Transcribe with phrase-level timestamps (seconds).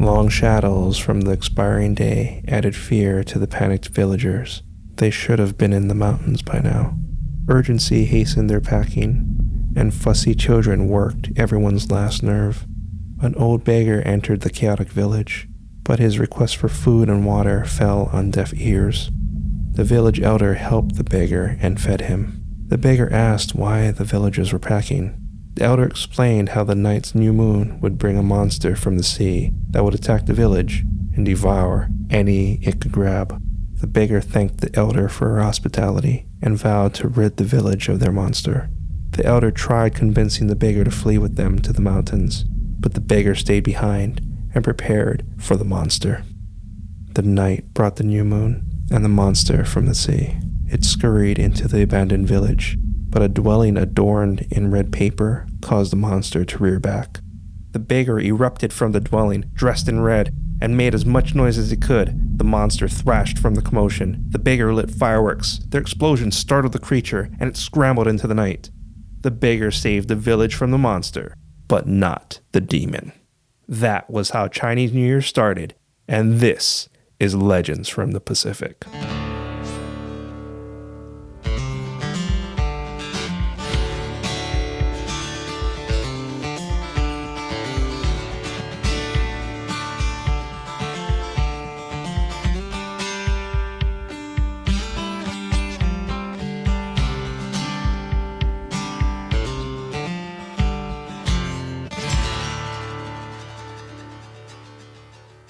[0.00, 4.62] Long shadows from the expiring day added fear to the panicked villagers.
[4.94, 6.96] They should have been in the mountains by now.
[7.48, 9.36] Urgency hastened their packing,
[9.76, 12.66] and fussy children worked everyone's last nerve.
[13.20, 15.46] An old beggar entered the chaotic village,
[15.82, 19.10] but his request for food and water fell on deaf ears.
[19.72, 22.42] The village elder helped the beggar and fed him.
[22.68, 25.14] The beggar asked why the villagers were packing.
[25.54, 29.50] The elder explained how the night's new moon would bring a monster from the sea
[29.70, 33.42] that would attack the village and devour any it could grab.
[33.80, 38.00] The beggar thanked the elder for her hospitality and vowed to rid the village of
[38.00, 38.70] their monster.
[39.12, 43.00] The elder tried convincing the beggar to flee with them to the mountains, but the
[43.00, 44.20] beggar stayed behind
[44.54, 46.24] and prepared for the monster.
[47.14, 50.36] The night brought the new moon and the monster from the sea.
[50.68, 52.78] It scurried into the abandoned village,
[53.10, 57.20] but a dwelling adorned in red paper caused the monster to rear back.
[57.72, 61.70] The beggar erupted from the dwelling, dressed in red, and made as much noise as
[61.70, 62.38] he could.
[62.38, 64.24] The monster thrashed from the commotion.
[64.30, 65.60] The beggar lit fireworks.
[65.68, 68.70] Their explosion startled the creature, and it scrambled into the night.
[69.20, 71.36] The beggar saved the village from the monster,
[71.68, 73.12] but not the demon.
[73.68, 75.74] That was how Chinese New Year started,
[76.08, 76.88] and this
[77.20, 78.84] is Legends from the Pacific.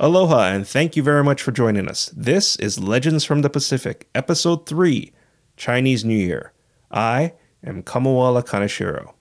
[0.00, 2.10] Aloha, and thank you very much for joining us.
[2.16, 5.12] This is Legends from the Pacific, Episode 3
[5.56, 6.52] Chinese New Year.
[6.90, 9.12] I am Kamuela Kaneshiro.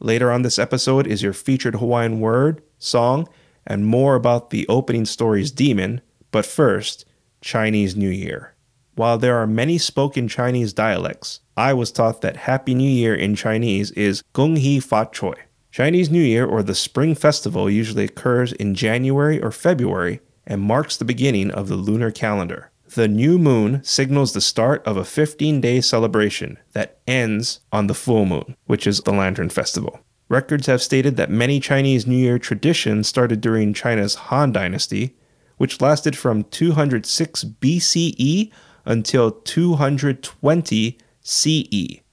[0.00, 3.28] Later on this episode is your featured Hawaiian word, song,
[3.66, 7.06] and more about the opening story's demon, but first,
[7.40, 8.54] Chinese New Year.
[8.96, 13.36] While there are many spoken Chinese dialects, I was taught that Happy New Year in
[13.36, 15.34] Chinese is Gong Hi Fa Choi.
[15.74, 20.96] Chinese New Year or the Spring Festival usually occurs in January or February and marks
[20.96, 22.70] the beginning of the lunar calendar.
[22.94, 27.94] The new moon signals the start of a 15 day celebration that ends on the
[27.94, 29.98] full moon, which is the Lantern Festival.
[30.28, 35.16] Records have stated that many Chinese New Year traditions started during China's Han Dynasty,
[35.56, 38.52] which lasted from 206 BCE
[38.84, 42.03] until 220 CE.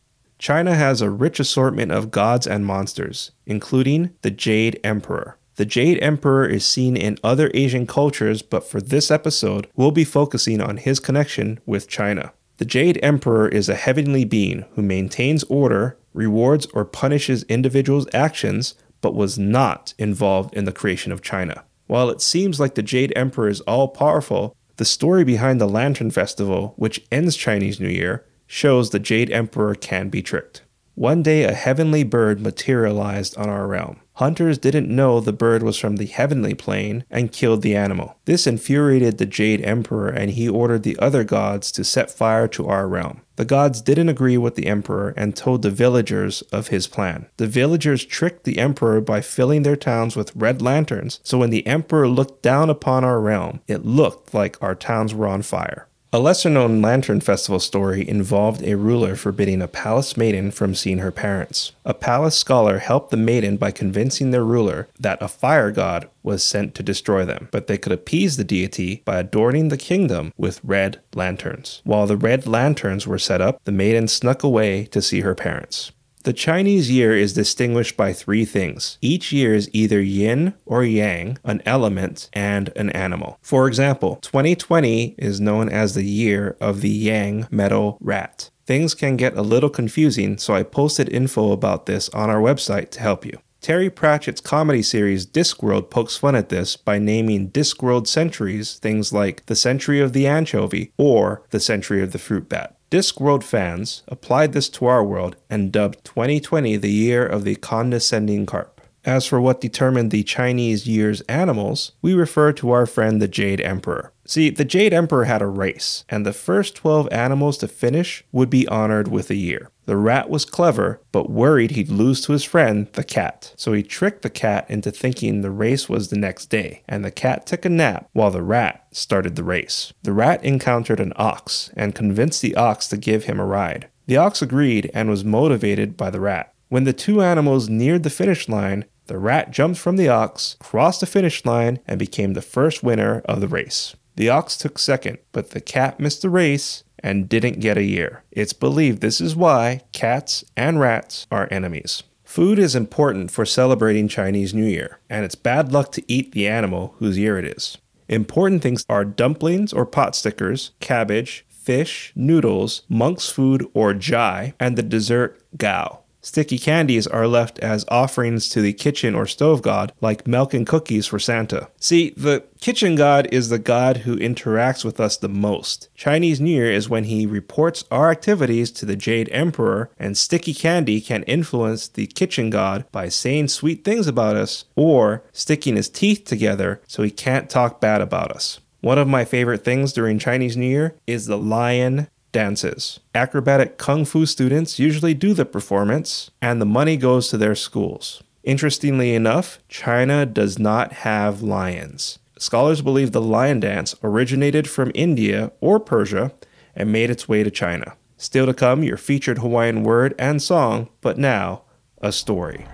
[0.41, 5.38] China has a rich assortment of gods and monsters, including the Jade Emperor.
[5.57, 10.03] The Jade Emperor is seen in other Asian cultures, but for this episode, we'll be
[10.03, 12.34] focusing on his connection with China.
[12.57, 18.73] The Jade Emperor is a heavenly being who maintains order, rewards or punishes individuals' actions,
[19.00, 21.66] but was not involved in the creation of China.
[21.85, 26.09] While it seems like the Jade Emperor is all powerful, the story behind the Lantern
[26.09, 30.62] Festival, which ends Chinese New Year, shows the Jade Emperor can be tricked.
[30.95, 34.01] One day, a heavenly bird materialized on our realm.
[34.16, 38.17] Hunters didn't know the bird was from the heavenly plane and killed the animal.
[38.25, 42.67] This infuriated the Jade Emperor and he ordered the other gods to set fire to
[42.67, 43.22] our realm.
[43.38, 47.28] The gods didn't agree with the emperor and told the villagers of his plan.
[47.38, 51.66] The villagers tricked the emperor by filling their towns with red lanterns, so when the
[51.66, 55.88] emperor looked down upon our realm, it looked like our towns were on fire.
[56.13, 60.97] A lesser known Lantern Festival story involved a ruler forbidding a palace maiden from seeing
[60.97, 61.72] her parents.
[61.85, 66.44] A palace scholar helped the maiden by convincing their ruler that a fire god was
[66.44, 70.59] sent to destroy them, but they could appease the deity by adorning the kingdom with
[70.66, 71.81] red lanterns.
[71.85, 75.93] While the red lanterns were set up, the maiden snuck away to see her parents.
[76.24, 79.00] The Chinese year is distinguished by three things.
[79.02, 83.40] Each year is either yin or yang, an element, and an animal.
[83.42, 88.52] For example, 2020 is known as the year of the yang metal rat.
[88.68, 92.91] Things can get a little confusing, so I posted info about this on our website
[92.91, 93.40] to help you.
[93.59, 99.46] Terry Pratchett's comedy series Discworld pokes fun at this by naming Discworld centuries things like
[99.47, 102.76] the century of the anchovy or the century of the fruit bat.
[102.91, 108.46] Discworld fans applied this to our world and dubbed 2020 the year of the condescending
[108.46, 108.80] carp.
[109.03, 113.59] As for what determined the Chinese year's animals, we refer to our friend the Jade
[113.59, 114.14] Emperor.
[114.26, 118.50] See, the Jade Emperor had a race, and the first 12 animals to finish would
[118.50, 119.72] be honored with a year.
[119.88, 123.53] The rat was clever, but worried he'd lose to his friend, the cat.
[123.58, 127.12] So he tricked the cat into thinking the race was the next day, and the
[127.12, 129.94] cat took a nap while the rat started the race.
[130.03, 133.90] The rat encountered an ox and convinced the ox to give him a ride.
[134.06, 136.53] The ox agreed and was motivated by the rat.
[136.72, 141.02] When the two animals neared the finish line, The rat jumped from the ox, crossed
[141.02, 143.96] the finish line, and became the first winner of the race.
[144.16, 148.24] The ox took second, but the cat missed the race and didn't get a year.
[148.32, 152.03] It's believed this is why cats and rats are enemies.
[152.24, 156.48] Food is important for celebrating Chinese New Year, and it's bad luck to eat the
[156.48, 157.78] animal whose year it is.
[158.08, 164.78] Important things are dumplings or pot stickers, cabbage, fish, noodles, monk's food or jai, and
[164.78, 166.01] the dessert gao.
[166.23, 170.68] Sticky candies are left as offerings to the kitchen or stove god, like milk and
[170.68, 171.68] cookies for Santa.
[171.79, 175.90] See, the kitchen god is the god who interacts with us the most.
[175.96, 180.53] Chinese New Year is when he reports our activities to the Jade Emperor, and sticky
[180.53, 185.90] candy can influence the kitchen god by saying sweet things about us or sticking his
[185.90, 188.59] teeth together so he can't talk bad about us.
[188.82, 192.99] One of my favorite things during Chinese New Year is the lion dances.
[193.13, 198.23] Acrobatic kung fu students usually do the performance, and the money goes to their schools.
[198.43, 202.19] Interestingly enough, China does not have lions.
[202.39, 206.33] Scholars believe the lion dance originated from India or Persia
[206.75, 207.95] and made its way to China.
[208.17, 211.63] Still to come, your featured Hawaiian word and song, but now,
[211.99, 212.66] a story.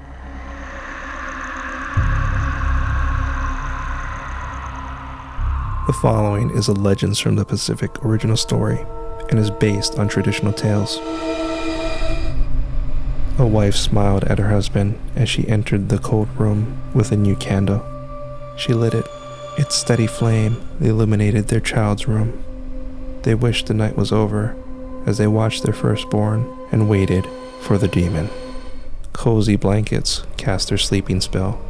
[5.87, 8.85] The following is a Legends from the Pacific original story
[9.29, 10.99] and is based on traditional tales.
[13.39, 17.35] A wife smiled at her husband as she entered the cold room with a new
[17.35, 17.85] candle.
[18.57, 19.05] She lit it.
[19.59, 22.43] Its steady flame illuminated their child's room.
[23.21, 24.55] They wished the night was over
[25.05, 27.27] as they watched their firstborn and waited
[27.61, 28.29] for the demon.
[29.13, 31.61] Cozy blankets cast their sleeping spell,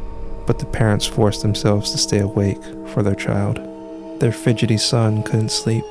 [0.46, 3.60] but the parents forced themselves to stay awake for their child.
[4.20, 5.84] Their fidgety son couldn't sleep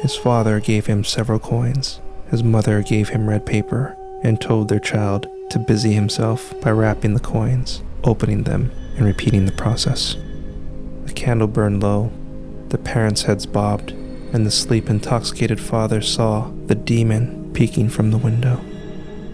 [0.00, 2.00] his father gave him several coins.
[2.30, 7.12] His mother gave him red paper and told their child to busy himself by wrapping
[7.12, 10.16] the coins, opening them, and repeating the process.
[11.04, 12.10] The candle burned low,
[12.68, 13.90] the parents' heads bobbed,
[14.32, 18.60] and the sleep intoxicated father saw the demon peeking from the window.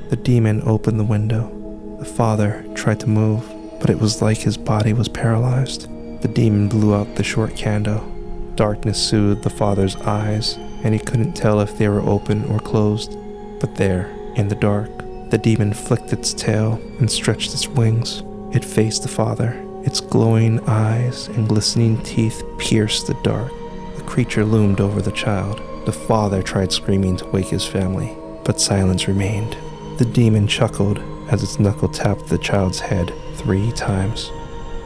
[0.09, 1.53] The demon opened the window.
[1.99, 3.45] The father tried to move,
[3.79, 5.89] but it was like his body was paralyzed.
[6.23, 8.16] The demon blew out the short candle
[8.57, 13.15] Darkness soothed the father's eyes, and he couldn't tell if they were open or closed.
[13.61, 14.91] But there, in the dark,
[15.29, 18.23] the demon flicked its tail and stretched its wings.
[18.53, 19.63] It faced the father.
[19.85, 23.53] Its glowing eyes and glistening teeth pierced the dark.
[23.97, 25.61] The creature loomed over the child.
[25.85, 29.55] The father tried screaming to wake his family, but silence remained.
[29.99, 30.99] The demon chuckled
[31.31, 34.31] as its knuckle tapped the child's head three times.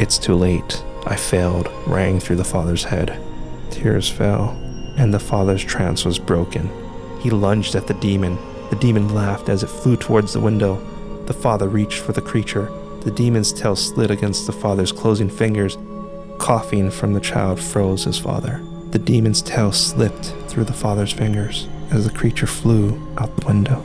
[0.00, 0.82] It's too late.
[1.06, 3.29] I failed, rang through the father's head.
[3.70, 4.50] Tears fell,
[4.96, 6.68] and the father's trance was broken.
[7.20, 8.38] He lunged at the demon.
[8.70, 10.76] The demon laughed as it flew towards the window.
[11.26, 12.70] The father reached for the creature.
[13.02, 15.78] The demon's tail slid against the father's closing fingers.
[16.38, 18.60] Coughing from the child froze his father.
[18.90, 23.82] The demon's tail slipped through the father's fingers as the creature flew out the window.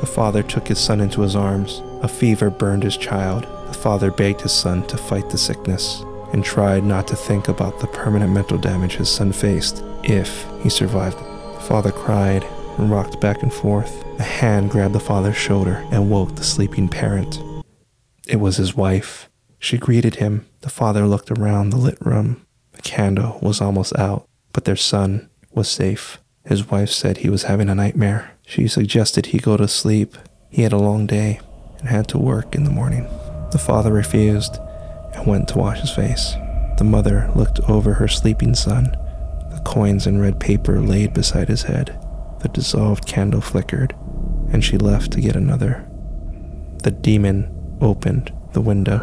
[0.00, 1.82] The father took his son into his arms.
[2.02, 3.44] A fever burned his child.
[3.68, 6.04] The father begged his son to fight the sickness
[6.36, 10.68] and tried not to think about the permanent mental damage his son faced if he
[10.68, 11.16] survived.
[11.16, 12.44] The father cried
[12.76, 14.04] and rocked back and forth.
[14.18, 17.40] A hand grabbed the father's shoulder and woke the sleeping parent.
[18.28, 19.30] It was his wife.
[19.58, 20.44] She greeted him.
[20.60, 22.44] The father looked around the lit room.
[22.72, 26.18] The candle was almost out, but their son was safe.
[26.44, 28.32] His wife said he was having a nightmare.
[28.46, 30.18] She suggested he go to sleep.
[30.50, 31.40] He had a long day
[31.78, 33.08] and had to work in the morning.
[33.52, 34.58] The father refused
[35.14, 36.34] and went to wash his face.
[36.78, 38.96] The mother looked over her sleeping son,
[39.50, 41.98] the coins and red paper laid beside his head.
[42.40, 43.94] The dissolved candle flickered,
[44.52, 45.88] and she left to get another.
[46.82, 48.96] The demon opened the window.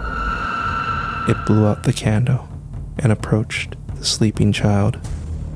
[1.27, 2.47] It blew out the candle
[2.99, 4.99] and approached the sleeping child.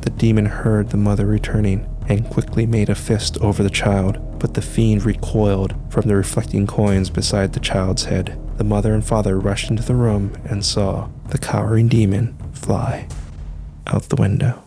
[0.02, 4.54] The demon heard the mother returning and quickly made a fist over the child, but
[4.54, 8.40] the fiend recoiled from the reflecting coins beside the child's head.
[8.58, 13.08] The mother and father rushed into the room and saw the cowering demon fly
[13.86, 14.64] out the window.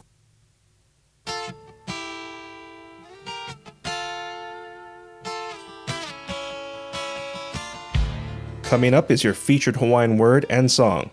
[8.63, 11.11] Coming up is your featured Hawaiian word and song.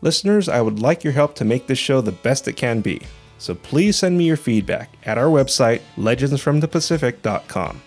[0.00, 3.00] Listeners, I would like your help to make this show the best it can be.
[3.38, 7.82] So please send me your feedback at our website, legendsfromthepacific.com.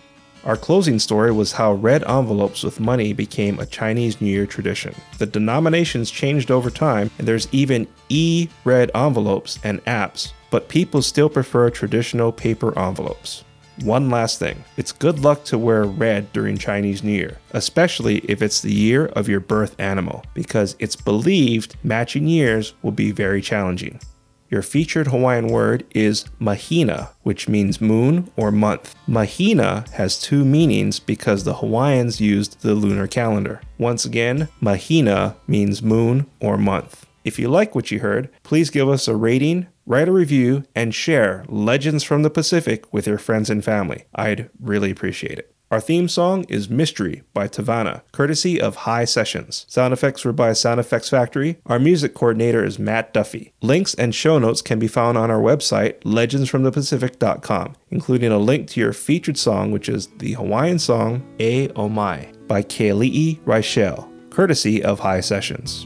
[0.46, 4.96] Our closing story was how red envelopes with money became a Chinese New Year tradition.
[5.18, 11.02] The denominations changed over time, and there's even e red envelopes and apps, but people
[11.02, 13.44] still prefer traditional paper envelopes.
[13.84, 14.62] one last thing.
[14.76, 19.06] It's good luck to wear red during Chinese New Year, especially if it's the year
[19.08, 24.00] of your birth animal, because it's believed matching years will be very challenging.
[24.50, 28.96] Your featured Hawaiian word is mahina, which means moon or month.
[29.08, 33.62] Mahina has two meanings because the Hawaiians used the lunar calendar.
[33.78, 37.06] Once again, mahina means moon or month.
[37.24, 40.96] If you like what you heard, please give us a rating, write a review, and
[40.96, 44.06] share Legends from the Pacific with your friends and family.
[44.16, 45.54] I'd really appreciate it.
[45.72, 49.68] Our theme song is Mystery by Tavana, courtesy of High Sessions.
[49.70, 51.60] Sound effects were by Sound Effects Factory.
[51.68, 53.54] Our music coordinator is Matt Duffy.
[53.62, 58.80] Links and show notes can be found on our website, legendsfromthepacific.com, including a link to
[58.80, 64.84] your featured song, which is the Hawaiian song A O Mai by Keali'i Reichel, courtesy
[64.84, 65.86] of High Sessions.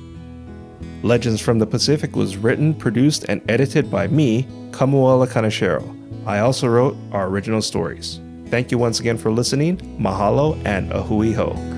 [1.02, 6.26] Legends from the Pacific was written, produced, and edited by me, Kamuela Kaneshiro.
[6.26, 8.22] I also wrote our original stories.
[8.50, 9.78] Thank you once again for listening.
[10.00, 11.73] Mahalo and a hui hou.